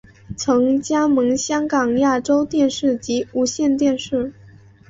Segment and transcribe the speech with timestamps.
[0.35, 4.33] 曾加盟香港亚洲电视及无线电视。